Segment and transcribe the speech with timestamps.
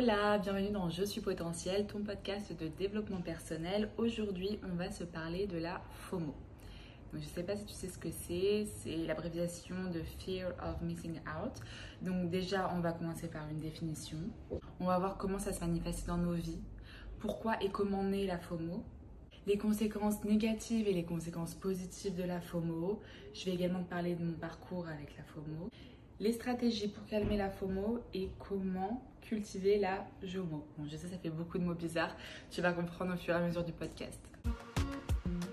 [0.00, 3.90] Hola, bienvenue dans Je suis potentiel, ton podcast de développement personnel.
[3.96, 6.26] Aujourd'hui, on va se parler de la FOMO.
[6.26, 6.34] Donc,
[7.14, 10.80] je ne sais pas si tu sais ce que c'est, c'est l'abréviation de Fear of
[10.82, 11.52] Missing Out.
[12.00, 14.18] Donc déjà, on va commencer par une définition.
[14.78, 16.60] On va voir comment ça se manifeste dans nos vies,
[17.18, 18.84] pourquoi et comment naît la FOMO,
[19.48, 23.00] les conséquences négatives et les conséquences positives de la FOMO.
[23.34, 25.70] Je vais également parler de mon parcours avec la FOMO,
[26.20, 30.66] les stratégies pour calmer la FOMO et comment cultiver la JOMO.
[30.76, 32.16] Bon, je sais, ça fait beaucoup de mots bizarres.
[32.50, 34.20] Tu vas comprendre au fur et à mesure du podcast.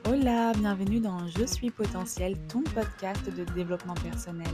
[0.07, 4.53] Hola, bienvenue dans Je suis potentiel, ton podcast de développement personnel.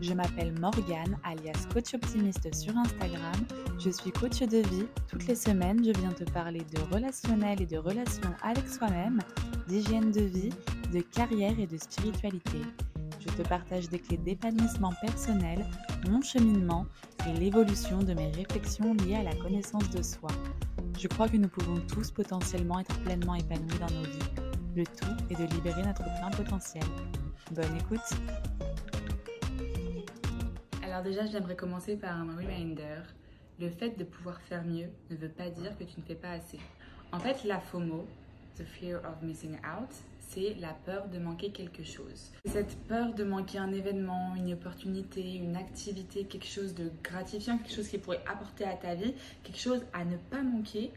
[0.00, 3.34] Je m'appelle Morgane, alias coach optimiste sur Instagram.
[3.78, 4.86] Je suis coach de vie.
[5.08, 9.20] Toutes les semaines, je viens te parler de relationnel et de relations avec soi-même,
[9.68, 10.52] d'hygiène de vie,
[10.92, 12.58] de carrière et de spiritualité.
[13.24, 15.64] Je te partage des clés d'épanouissement personnel,
[16.08, 16.86] mon cheminement
[17.28, 20.30] et l'évolution de mes réflexions liées à la connaissance de soi.
[20.98, 24.52] Je crois que nous pouvons tous potentiellement être pleinement épanouis dans nos vies.
[24.74, 26.82] Le tout est de libérer notre plein potentiel.
[27.52, 28.00] Bonne écoute
[30.82, 33.02] Alors déjà, j'aimerais commencer par un reminder.
[33.60, 36.32] Le fait de pouvoir faire mieux ne veut pas dire que tu ne fais pas
[36.32, 36.58] assez.
[37.12, 38.04] En fait, la FOMO,
[38.58, 39.90] the fear of missing out,
[40.32, 42.32] c'est la peur de manquer quelque chose.
[42.46, 47.74] Cette peur de manquer un événement, une opportunité, une activité, quelque chose de gratifiant, quelque
[47.74, 50.90] chose qui pourrait apporter à ta vie, quelque chose à ne pas manquer,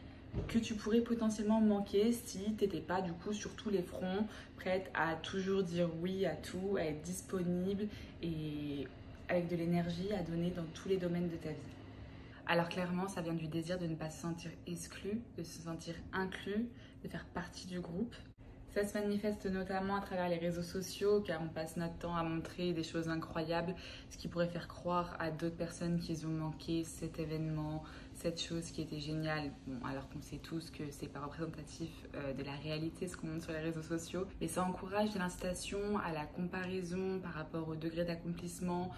[0.47, 4.27] que tu pourrais potentiellement manquer si tu n'étais pas du coup sur tous les fronts,
[4.55, 7.87] prête à toujours dire oui à tout, à être disponible
[8.21, 8.87] et
[9.27, 11.75] avec de l'énergie à donner dans tous les domaines de ta vie.
[12.47, 15.95] Alors clairement, ça vient du désir de ne pas se sentir exclu, de se sentir
[16.13, 16.69] inclus,
[17.03, 18.15] de faire partie du groupe.
[18.75, 22.23] Ça se manifeste notamment à travers les réseaux sociaux, car on passe notre temps à
[22.23, 23.73] montrer des choses incroyables,
[24.09, 27.83] ce qui pourrait faire croire à d'autres personnes qu'ils ont manqué cet événement,
[28.15, 29.53] cette chose qui était géniale.
[29.65, 33.27] Bon, alors qu'on sait tous que c'est pas représentatif euh, de la réalité ce qu'on
[33.27, 37.75] montre sur les réseaux sociaux, mais ça encourage l'incitation à la comparaison par rapport au
[37.75, 38.91] degré d'accomplissement,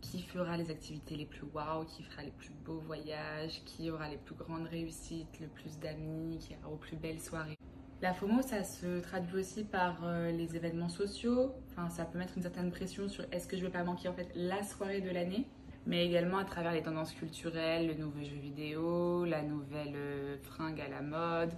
[0.00, 4.08] qui fera les activités les plus waouh, qui fera les plus beaux voyages, qui aura
[4.08, 7.56] les plus grandes réussites, le plus d'amis, qui ira aux plus belles soirées.
[8.02, 11.52] La FOMO, ça se traduit aussi par euh, les événements sociaux.
[11.70, 14.14] Enfin, ça peut mettre une certaine pression sur est-ce que je vais pas manquer en
[14.14, 15.46] fait la soirée de l'année,
[15.84, 20.80] mais également à travers les tendances culturelles, le nouveau jeu vidéo, la nouvelle euh, fringue
[20.80, 21.52] à la mode,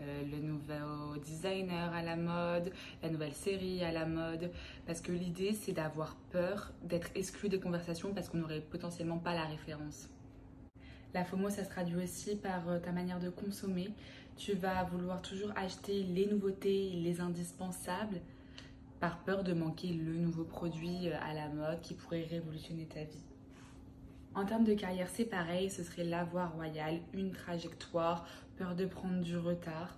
[0.00, 2.70] euh, le nouveau designer à la mode,
[3.02, 4.52] la nouvelle série à la mode.
[4.86, 9.34] Parce que l'idée, c'est d'avoir peur d'être exclu des conversations parce qu'on n'aurait potentiellement pas
[9.34, 10.08] la référence.
[11.14, 13.88] La FOMO, ça se traduit aussi par ta manière de consommer.
[14.36, 18.20] Tu vas vouloir toujours acheter les nouveautés, les indispensables,
[19.00, 23.22] par peur de manquer le nouveau produit à la mode qui pourrait révolutionner ta vie.
[24.34, 28.26] En termes de carrière, c'est pareil, ce serait la voie royale, une trajectoire,
[28.56, 29.96] peur de prendre du retard.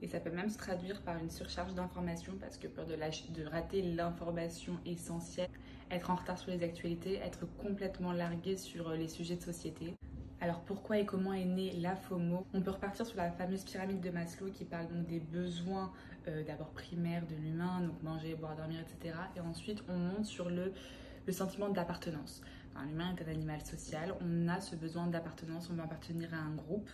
[0.00, 3.44] Et ça peut même se traduire par une surcharge d'informations parce que peur de, de
[3.46, 5.50] rater l'information essentielle,
[5.90, 9.94] être en retard sur les actualités, être complètement largué sur les sujets de société.
[10.40, 14.00] Alors pourquoi et comment est née la FOMO On peut repartir sur la fameuse pyramide
[14.00, 15.92] de Maslow qui parle donc des besoins
[16.28, 19.16] euh, d'abord primaires de l'humain, donc manger, boire, dormir, etc.
[19.36, 20.72] Et ensuite on monte sur le,
[21.32, 22.40] sentiment d'appartenance.
[22.86, 26.54] L'humain est un animal social, on a ce besoin d'appartenance, on veut appartenir à un
[26.54, 26.88] groupe.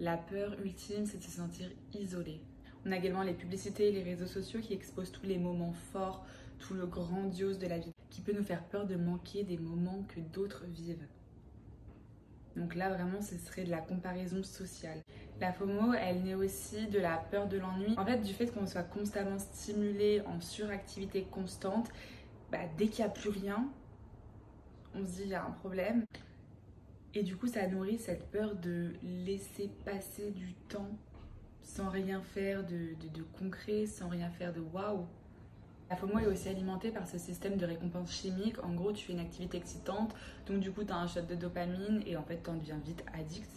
[0.00, 2.40] La peur ultime, c'est de se sentir isolé.
[2.84, 6.26] On a également les publicités et les réseaux sociaux qui exposent tous les moments forts,
[6.58, 10.02] tout le grandiose de la vie, qui peut nous faire peur de manquer des moments
[10.08, 11.06] que d'autres vivent.
[12.56, 15.00] Donc là, vraiment, ce serait de la comparaison sociale.
[15.40, 17.94] La FOMO, elle naît aussi de la peur de l'ennui.
[17.98, 21.90] En fait, du fait qu'on soit constamment stimulé en suractivité constante,
[22.52, 23.68] bah, dès qu'il n'y a plus rien,
[24.94, 26.04] on se dit il y a un problème.
[27.14, 30.90] Et du coup, ça nourrit cette peur de laisser passer du temps
[31.62, 35.06] sans rien faire de, de concret, sans rien faire de waouh.
[35.90, 38.62] La FOMO est aussi alimentée par ce système de récompense chimique.
[38.64, 40.14] En gros, tu fais une activité excitante,
[40.46, 42.78] donc du coup, tu as un shot de dopamine et en fait, tu en deviens
[42.78, 43.50] vite addict.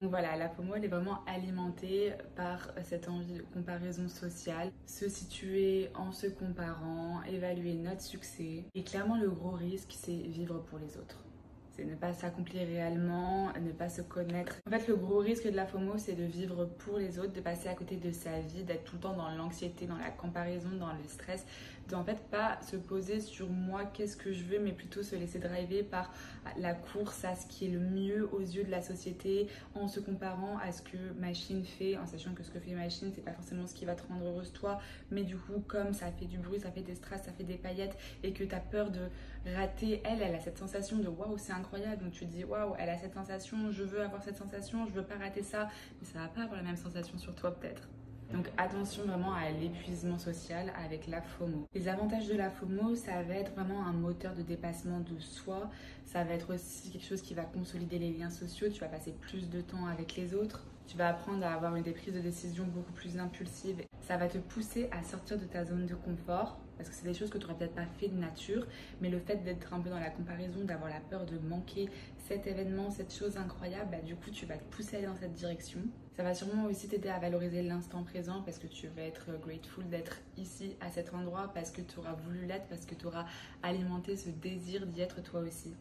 [0.00, 5.08] Donc voilà, la FOMO, elle est vraiment alimentée par cette envie de comparaison sociale, se
[5.08, 8.64] situer en se comparant, évaluer notre succès.
[8.74, 11.24] Et clairement, le gros risque, c'est vivre pour les autres
[11.72, 14.56] c'est ne pas s'accomplir réellement, ne pas se connaître.
[14.66, 17.40] En fait, le gros risque de la FOMO, c'est de vivre pour les autres, de
[17.40, 20.68] passer à côté de sa vie, d'être tout le temps dans l'anxiété, dans la comparaison,
[20.78, 21.46] dans le stress,
[21.88, 25.16] de en fait pas se poser sur moi, qu'est-ce que je veux, mais plutôt se
[25.16, 26.12] laisser driver par
[26.58, 30.00] la course à ce qui est le mieux aux yeux de la société, en se
[30.00, 33.32] comparant à ce que machine fait, en sachant que ce que fait machine, c'est pas
[33.32, 34.78] forcément ce qui va te rendre heureuse toi,
[35.10, 37.56] mais du coup, comme ça fait du bruit, ça fait des strass, ça fait des
[37.56, 39.00] paillettes, et que tu as peur de
[39.46, 42.04] rater, elle, elle a cette sensation de waouh, c'est incroyable.
[42.04, 44.92] Donc tu te dis waouh, elle a cette sensation, je veux avoir cette sensation, je
[44.92, 45.68] veux pas rater ça,
[46.00, 47.88] mais ça va pas avoir la même sensation sur toi peut-être.
[48.32, 51.68] Donc attention vraiment à l'épuisement social avec la FOMO.
[51.74, 55.70] Les avantages de la FOMO, ça va être vraiment un moteur de dépassement de soi.
[56.06, 58.68] Ça va être aussi quelque chose qui va consolider les liens sociaux.
[58.72, 60.64] Tu vas passer plus de temps avec les autres.
[60.86, 63.82] Tu vas apprendre à avoir une des prises de décision beaucoup plus impulsives.
[64.12, 67.14] Ça va te pousser à sortir de ta zone de confort parce que c'est des
[67.14, 68.66] choses que tu n'aurais peut-être pas fait de nature,
[69.00, 71.88] mais le fait d'être un peu dans la comparaison, d'avoir la peur de manquer
[72.28, 75.16] cet événement, cette chose incroyable, bah, du coup tu vas te pousser à aller dans
[75.16, 75.80] cette direction.
[76.14, 79.88] Ça va sûrement aussi t'aider à valoriser l'instant présent parce que tu vas être grateful
[79.88, 83.24] d'être ici à cet endroit parce que tu auras voulu l'être, parce que tu auras
[83.62, 85.72] alimenté ce désir d'y être toi aussi.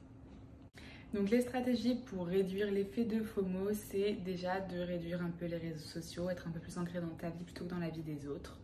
[1.13, 5.57] Donc les stratégies pour réduire l'effet de FOMO, c'est déjà de réduire un peu les
[5.57, 8.01] réseaux sociaux, être un peu plus ancré dans ta vie plutôt que dans la vie
[8.01, 8.57] des autres.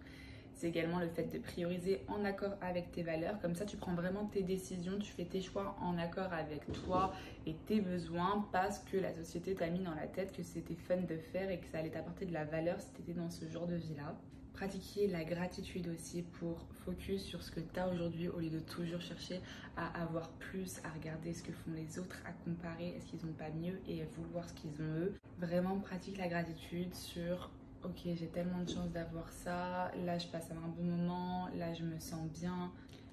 [0.53, 3.38] C'est également le fait de prioriser en accord avec tes valeurs.
[3.41, 7.13] Comme ça, tu prends vraiment tes décisions, tu fais tes choix en accord avec toi
[7.45, 10.97] et tes besoins parce que la société t'a mis dans la tête que c'était fun
[10.97, 13.45] de faire et que ça allait t'apporter de la valeur si tu étais dans ce
[13.45, 14.15] genre de vie-là
[14.57, 18.59] pratiquer la gratitude aussi pour focus sur ce que tu as aujourd'hui au lieu de
[18.59, 19.39] toujours chercher
[19.75, 23.33] à avoir plus, à regarder ce que font les autres, à comparer est-ce qu'ils n'ont
[23.33, 25.13] pas mieux et vouloir ce qu'ils ont eux.
[25.38, 27.51] Vraiment pratique la gratitude sur
[27.83, 31.83] ok j'ai tellement de chance d'avoir ça, là je passe un bon moment, là je
[31.83, 32.71] me sens bien.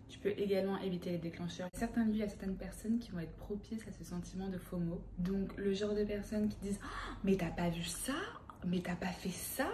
[0.08, 1.68] Tu peux également éviter les déclencheurs.
[1.74, 4.58] Certains lieux, il y a certaines personnes qui vont être propices à ce sentiment de
[4.58, 5.02] FOMO.
[5.18, 8.14] Donc le genre de personnes qui disent oh, mais t'as pas vu ça,
[8.66, 9.66] mais t'as pas fait ça,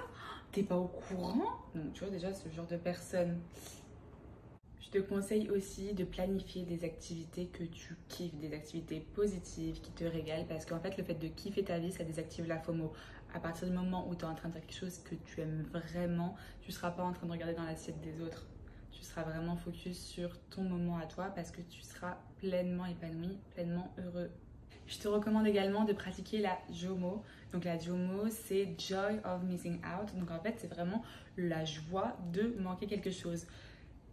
[0.53, 1.43] t'es pas au courant.
[1.75, 3.39] Donc, tu vois, déjà, ce genre de personne.
[4.81, 9.93] Je te conseille aussi de planifier des activités que tu kiffes, des activités positives qui
[9.93, 12.93] te régalent, parce qu'en fait, le fait de kiffer ta vie, ça désactive la FOMO.
[13.33, 15.41] À partir du moment où tu es en train de faire quelque chose que tu
[15.41, 18.49] aimes vraiment, tu seras pas en train de regarder dans l'assiette des autres.
[18.91, 23.39] Tu seras vraiment focus sur ton moment à toi parce que tu seras pleinement épanoui,
[23.55, 24.31] pleinement heureux.
[24.87, 27.23] Je te recommande également de pratiquer la JOMO.
[27.53, 30.17] Donc la JOMO, c'est Joy of Missing Out.
[30.19, 31.03] Donc en fait, c'est vraiment
[31.37, 33.47] la joie de manquer quelque chose.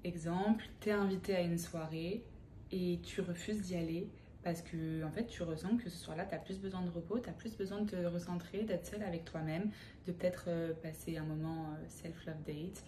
[0.03, 2.23] Exemple, tu es invité à une soirée
[2.71, 4.07] et tu refuses d'y aller
[4.43, 7.19] parce que en fait, tu ressens que ce soir-là, tu as plus besoin de repos,
[7.19, 9.71] tu as plus besoin de te recentrer, d'être seul avec toi-même,
[10.05, 12.83] de peut-être euh, passer un moment euh, self-love date,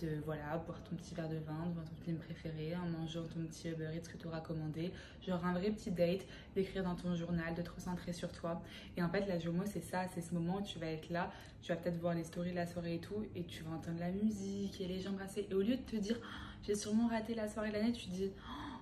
[0.00, 3.24] de voilà, boire ton petit verre de vin, de voir ton film préféré, en mangeant
[3.24, 4.92] ton petit Uber Eats que tu auras commandé,
[5.26, 8.62] genre un vrai petit date, d'écrire dans ton journal, de te recentrer sur toi.
[8.96, 11.30] Et en fait, la Jomo, c'est ça, c'est ce moment où tu vas être là,
[11.62, 14.00] tu vas peut-être voir les stories de la soirée et tout, et tu vas entendre
[14.00, 15.46] la musique et les gens brasser.
[15.50, 16.26] Et au lieu de te dire, oh,
[16.62, 18.72] j'ai sûrement raté la soirée de l'année, tu te dis, oh,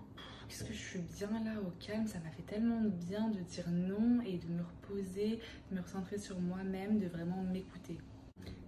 [0.49, 3.69] qu'est-ce que je suis bien là au calme, ça m'a fait tellement bien de dire
[3.71, 5.39] non et de me reposer,
[5.71, 7.99] de me recentrer sur moi-même, de vraiment m'écouter.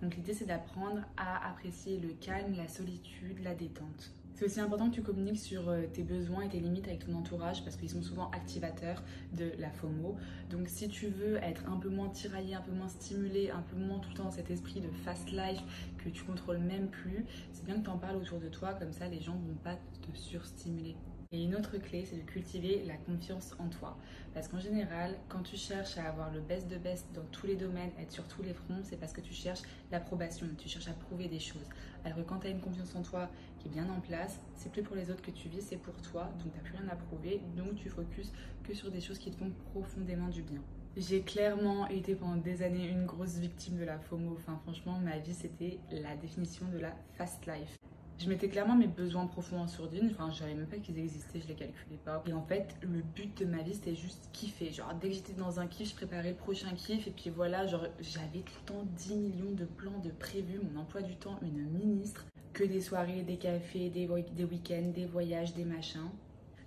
[0.03, 4.13] Donc l'idée c'est d'apprendre à apprécier le calme, la solitude, la détente.
[4.35, 7.15] C'est aussi important que tu communiques sur euh, tes besoins et tes limites avec ton
[7.15, 9.03] entourage parce qu'ils sont souvent activateurs
[9.35, 10.17] de la FOMO.
[10.51, 13.77] Donc si tu veux être un peu moins tiraillé, un peu moins stimulé, un peu
[13.77, 15.63] moins tout le temps dans cet esprit de fast life
[15.99, 18.93] que tu contrôles même plus, c'est bien que tu en parles autour de toi, comme
[18.93, 20.97] ça les gens vont pas te surstimuler.
[21.35, 23.97] Et une autre clé, c'est de cultiver la confiance en toi.
[24.35, 27.57] Parce qu'en général, quand tu cherches à avoir le best de best dans tous les
[27.57, 30.93] domaines, être sur tous les fronts, c'est parce que tu cherches l'approbation, tu cherches à
[30.93, 31.67] prouver des choses.
[32.05, 34.71] Alors que quand tu as une confiance en toi qui est bien en place, c'est
[34.71, 36.31] plus pour les autres que tu vis, c'est pour toi.
[36.39, 38.33] Donc tu n'as plus rien à prouver, donc tu focuses
[38.63, 40.61] que sur des choses qui te font profondément du bien.
[40.99, 44.35] J'ai clairement été pendant des années une grosse victime de la FOMO.
[44.37, 47.79] Enfin, franchement, ma vie, c'était la définition de la fast life
[48.23, 50.11] je mettais clairement mes besoins profonds en sourdine.
[50.13, 52.23] Enfin, je savais même pas qu'ils existaient, je les calculais pas.
[52.27, 54.71] Et en fait, le but de ma vie, c'était juste kiffer.
[54.71, 57.07] Genre, dès que j'étais dans un kiff, je préparais le prochain kiff.
[57.07, 60.61] Et puis voilà, genre, j'avais tout le temps 10 millions de plans de prévus.
[60.63, 62.25] Mon emploi du temps, une ministre.
[62.53, 66.11] Que des soirées, des cafés, des, des week-ends, des voyages, des machins.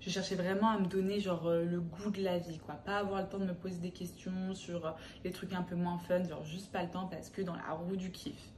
[0.02, 2.76] Je cherchais vraiment à me donner genre euh, le goût de la vie, quoi.
[2.76, 4.92] Pas avoir le temps de me poser des questions sur euh,
[5.24, 7.72] les trucs un peu moins fun, genre juste pas le temps parce que dans la
[7.72, 8.55] roue du kiff.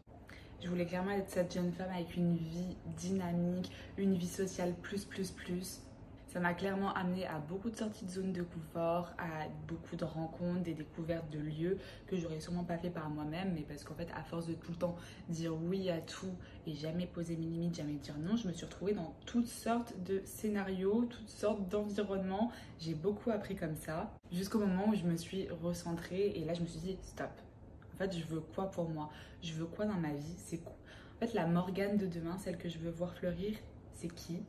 [0.60, 5.06] Je voulais clairement être cette jeune femme avec une vie dynamique, une vie sociale plus,
[5.06, 5.82] plus, plus.
[6.28, 10.04] Ça m'a clairement amené à beaucoup de sorties de zone de confort, à beaucoup de
[10.04, 13.94] rencontres, des découvertes de lieux que j'aurais sûrement pas fait par moi-même, mais parce qu'en
[13.94, 14.96] fait, à force de tout le temps
[15.30, 16.34] dire oui à tout
[16.66, 19.94] et jamais poser mes limites, jamais dire non, je me suis retrouvée dans toutes sortes
[20.04, 22.52] de scénarios, toutes sortes d'environnements.
[22.80, 26.62] J'ai beaucoup appris comme ça, jusqu'au moment où je me suis recentrée et là, je
[26.62, 27.32] me suis dit stop
[27.98, 29.10] en fait, je veux quoi pour moi?
[29.42, 30.36] Je veux quoi dans ma vie?
[30.38, 30.76] C'est quoi?
[31.16, 33.58] En fait, la Morgane de demain, celle que je veux voir fleurir,
[33.92, 34.44] c'est qui?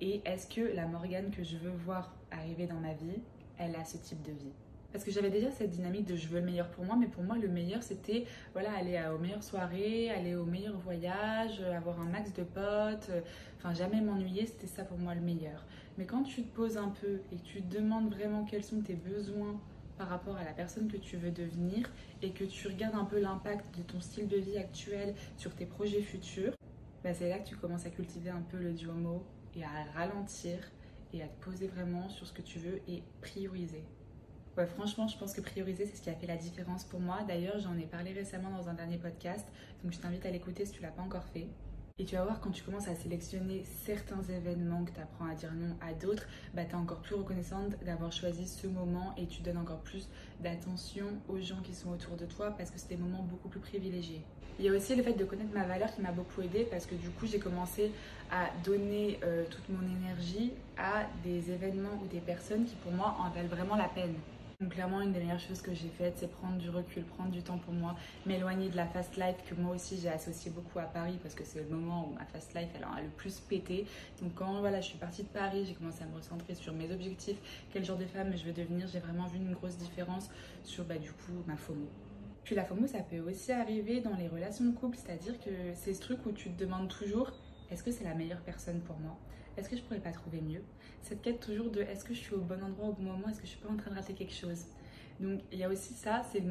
[0.00, 3.20] Et est-ce que la Morgane que je veux voir arriver dans ma vie,
[3.58, 4.52] elle a ce type de vie?
[4.90, 7.22] Parce que j'avais déjà cette dynamique de je veux le meilleur pour moi, mais pour
[7.22, 12.06] moi, le meilleur, c'était voilà, aller aux meilleures soirées, aller aux meilleurs voyages, avoir un
[12.06, 13.10] max de potes,
[13.58, 15.66] enfin jamais m'ennuyer, c'était ça pour moi le meilleur.
[15.98, 18.80] Mais quand tu te poses un peu et que tu te demandes vraiment quels sont
[18.80, 19.60] tes besoins
[19.96, 21.90] par rapport à la personne que tu veux devenir
[22.22, 25.66] et que tu regardes un peu l'impact de ton style de vie actuel sur tes
[25.66, 26.54] projets futurs,
[27.02, 29.24] bah c'est là que tu commences à cultiver un peu le duomo
[29.54, 30.58] et à ralentir
[31.12, 33.84] et à te poser vraiment sur ce que tu veux et prioriser.
[34.76, 37.24] Franchement, je pense que prioriser, c'est ce qui a fait la différence pour moi.
[37.26, 39.46] D'ailleurs, j'en ai parlé récemment dans un dernier podcast,
[39.82, 41.48] donc je t'invite à l'écouter si tu l'as pas encore fait.
[41.96, 45.34] Et tu vas voir, quand tu commences à sélectionner certains événements que tu apprends à
[45.36, 49.28] dire non à d'autres, bah, tu es encore plus reconnaissante d'avoir choisi ce moment et
[49.28, 50.08] tu donnes encore plus
[50.40, 53.60] d'attention aux gens qui sont autour de toi parce que c'est des moments beaucoup plus
[53.60, 54.22] privilégiés.
[54.58, 56.84] Il y a aussi le fait de connaître ma valeur qui m'a beaucoup aidé parce
[56.84, 57.92] que du coup j'ai commencé
[58.28, 63.14] à donner euh, toute mon énergie à des événements ou des personnes qui pour moi
[63.20, 64.14] en valent vraiment la peine.
[64.64, 67.42] Donc clairement, une des meilleures choses que j'ai faites, c'est prendre du recul, prendre du
[67.42, 70.84] temps pour moi, m'éloigner de la fast life que moi aussi j'ai associé beaucoup à
[70.84, 73.84] Paris parce que c'est le moment où ma fast life elle a le plus pété.
[74.22, 76.90] Donc quand voilà, je suis partie de Paris, j'ai commencé à me recentrer sur mes
[76.90, 77.36] objectifs,
[77.74, 80.30] quel genre de femme je veux devenir, j'ai vraiment vu une grosse différence
[80.62, 81.86] sur bah, du coup ma FOMO.
[82.44, 85.92] Puis la FOMO, ça peut aussi arriver dans les relations de couple, c'est-à-dire que c'est
[85.92, 87.32] ce truc où tu te demandes toujours
[87.70, 89.16] est-ce que c'est la meilleure personne pour moi?
[89.56, 90.62] Est-ce que je pourrais pas trouver mieux?
[91.02, 93.28] Cette quête toujours de est-ce que je suis au bon endroit au bon moment?
[93.28, 94.64] Est-ce que je suis pas en train de rater quelque chose?
[95.20, 96.42] Donc il y a aussi ça, c'est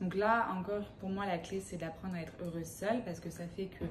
[0.00, 3.30] donc là encore pour moi la clé c'est d'apprendre à être heureuse seule parce que
[3.30, 3.84] ça fait que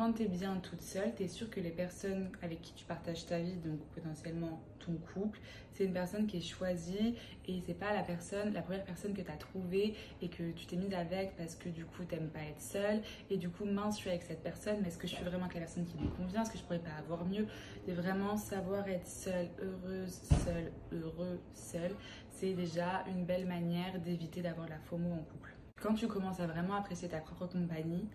[0.00, 2.86] quand tu es bien toute seule, tu es sûr que les personnes avec qui tu
[2.86, 5.38] partages ta vie, donc potentiellement ton couple,
[5.74, 7.16] c'est une personne qui est choisie
[7.46, 10.64] et c'est pas la personne, la première personne que tu as trouvée et que tu
[10.64, 13.02] t'es mise avec parce que du coup t'aimes pas être seule.
[13.28, 15.44] Et du coup mince je suis avec cette personne mais est-ce que je suis vraiment
[15.44, 16.44] avec la personne qui me convient?
[16.44, 17.46] Est-ce que je pourrais pas avoir mieux?
[17.86, 21.94] De vraiment savoir être seule, heureuse, seule, heureux, seule,
[22.30, 25.54] c'est déjà une belle manière d'éviter d'avoir la FOMO en couple.
[25.78, 28.08] Quand tu commences à vraiment apprécier ta propre compagnie,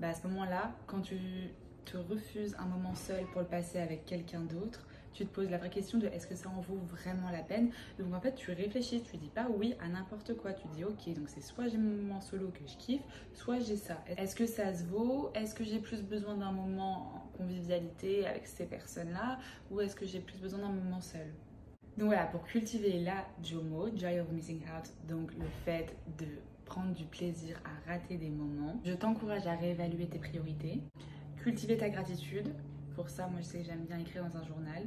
[0.00, 1.18] bah à ce moment-là, quand tu
[1.84, 5.58] te refuses un moment seul pour le passer avec quelqu'un d'autre, tu te poses la
[5.58, 7.70] vraie question de est-ce que ça en vaut vraiment la peine?
[7.98, 10.52] Donc en fait, tu réfléchis, tu dis pas oui à n'importe quoi.
[10.52, 13.02] Tu dis ok, donc c'est soit j'ai mon moment solo que je kiffe,
[13.34, 13.96] soit j'ai ça.
[14.16, 15.30] Est-ce que ça se vaut?
[15.34, 19.38] Est-ce que j'ai plus besoin d'un moment en convivialité avec ces personnes-là?
[19.70, 21.26] Ou est-ce que j'ai plus besoin d'un moment seul?
[21.96, 26.26] Donc voilà, pour cultiver la JOMO, Joy of Missing Out, donc le fait de
[26.68, 28.78] prendre du plaisir à rater des moments.
[28.84, 30.82] Je t'encourage à réévaluer tes priorités,
[31.42, 32.54] cultiver ta gratitude.
[32.94, 34.86] Pour ça, moi je sais que j'aime bien écrire dans un journal.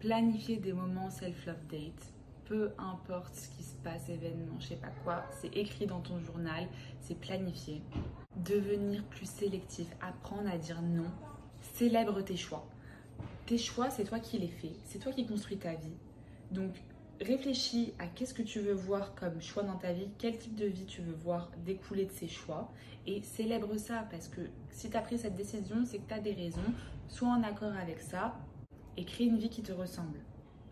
[0.00, 2.12] Planifier des moments self-love date.
[2.46, 6.18] Peu importe ce qui se passe, événement, je sais pas quoi, c'est écrit dans ton
[6.20, 6.66] journal,
[7.00, 7.82] c'est planifié.
[8.36, 11.10] Devenir plus sélectif, apprendre à dire non.
[11.74, 12.66] Célèbre tes choix.
[13.46, 15.96] Tes choix, c'est toi qui les fais, c'est toi qui construis ta vie.
[16.50, 16.74] Donc
[17.24, 20.66] réfléchis à qu'est-ce que tu veux voir comme choix dans ta vie, quel type de
[20.66, 22.72] vie tu veux voir découler de ces choix
[23.06, 24.40] et célèbre ça parce que
[24.70, 26.60] si tu as pris cette décision, c'est que tu as des raisons,
[27.08, 28.36] sois en accord avec ça
[28.96, 30.20] et crée une vie qui te ressemble.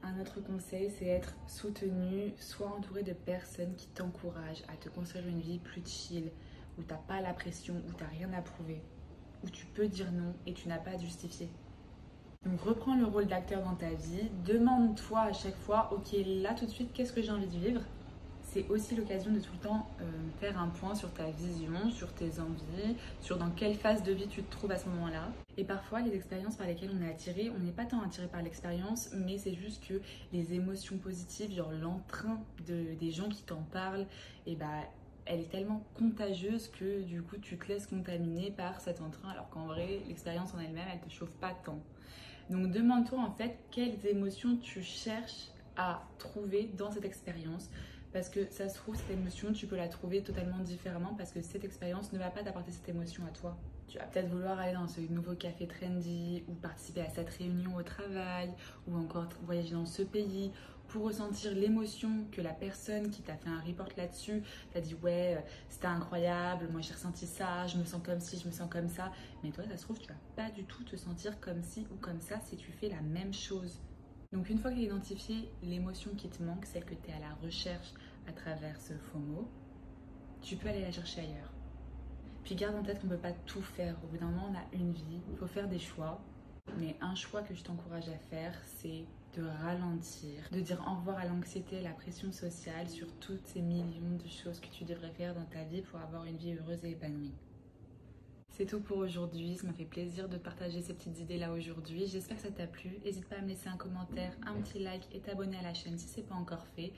[0.03, 5.29] Un autre conseil, c'est être soutenu, soit entouré de personnes qui t'encouragent à te construire
[5.29, 6.31] une vie plus chill,
[6.79, 8.83] où t'as pas la pression, où t'as rien à prouver,
[9.45, 11.49] où tu peux dire non et tu n'as pas à justifier.
[12.45, 16.67] Donc reprends le rôle d'acteur dans ta vie, demande-toi à chaque fois, ok là tout
[16.67, 17.81] de suite, qu'est-ce que j'ai envie de vivre?
[18.43, 20.05] C'est aussi l'occasion de tout le temps euh,
[20.41, 24.27] faire un point sur ta vision, sur tes envies, sur dans quelle phase de vie
[24.27, 25.31] tu te trouves à ce moment-là.
[25.57, 28.43] Et parfois, les expériences par lesquelles on est attiré, on n'est pas tant attiré par
[28.43, 33.63] l'expérience, mais c'est juste que les émotions positives, genre l'entrain de, des gens qui t'en
[33.73, 34.07] parlent,
[34.47, 34.67] et bah
[35.25, 39.49] elle est tellement contagieuse que du coup tu te laisses contaminer par cet entrain alors
[39.51, 41.79] qu'en vrai l'expérience en elle-même elle te chauffe pas tant.
[42.53, 47.71] Donc demande-toi en fait quelles émotions tu cherches à trouver dans cette expérience.
[48.13, 51.41] Parce que ça se trouve, cette émotion, tu peux la trouver totalement différemment parce que
[51.41, 53.57] cette expérience ne va pas t'apporter cette émotion à toi.
[53.89, 57.75] Tu vas peut-être vouloir aller dans ce nouveau café trendy ou participer à cette réunion
[57.75, 58.53] au travail
[58.87, 60.53] ou encore voyager dans ce pays
[60.93, 65.37] pour ressentir l'émotion que la personne qui t'a fait un report là-dessus t'a dit ouais
[65.39, 68.69] euh, c'était incroyable, moi j'ai ressenti ça, je me sens comme ci, je me sens
[68.71, 69.11] comme ça.
[69.43, 71.97] Mais toi ça se trouve tu vas pas du tout te sentir comme ci ou
[71.97, 73.81] comme ça si tu fais la même chose.
[74.33, 77.15] Donc une fois que tu as identifié l'émotion qui te manque, celle que tu es
[77.15, 77.95] à la recherche
[78.29, 79.49] à travers ce FOMO,
[80.43, 81.55] tu peux aller la chercher ailleurs.
[82.45, 83.97] Puis garde en tête qu'on peut pas tout faire.
[84.05, 86.21] Au bout d'un moment, on a une vie, il faut faire des choix.
[86.79, 91.19] Mais un choix que je t'encourage à faire, c'est de ralentir, de dire au revoir
[91.19, 95.11] à l'anxiété, à la pression sociale sur toutes ces millions de choses que tu devrais
[95.11, 97.35] faire dans ta vie pour avoir une vie heureuse et épanouie.
[98.51, 102.07] C'est tout pour aujourd'hui, ça m'a fait plaisir de partager ces petites idées là aujourd'hui.
[102.07, 102.91] J'espère que ça t'a plu.
[103.03, 105.99] N'hésite pas à me laisser un commentaire, un petit like et t'abonner à la chaîne
[105.99, 106.93] si ce n'est pas encore fait.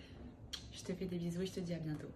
[0.72, 2.10] Je te fais des bisous et je te dis à bientôt.